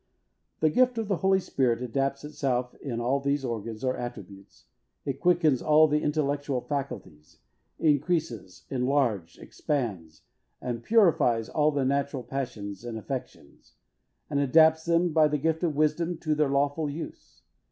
The 0.61 0.71
gift 0.71 0.97
of 0.97 1.07
the 1.09 1.17
Holy 1.17 1.39
Spirit 1.39 1.83
adapts 1.83 2.23
itself 2.23 2.71
to 2.71 2.99
all 2.99 3.19
these 3.19 3.45
organs 3.45 3.83
or 3.83 3.95
attributes. 3.95 4.65
It 5.05 5.19
quickens 5.19 5.61
all 5.61 5.87
the 5.87 6.01
intellectual 6.01 6.61
faculties, 6.61 7.37
increases, 7.77 8.65
enlarges, 8.71 9.37
expands 9.37 10.23
and 10.59 10.81
purifies 10.83 11.49
all 11.49 11.69
the 11.71 11.85
natural 11.85 12.23
passions 12.23 12.83
and 12.83 12.97
affections; 12.97 13.73
and 14.27 14.39
adapts 14.39 14.85
them, 14.85 15.13
by 15.13 15.27
the 15.27 15.37
gift 15.37 15.61
of 15.61 15.75
wisdom, 15.75 16.17
to 16.17 16.33
their 16.33 16.49
lawful 16.49 16.89
use. 16.89 17.43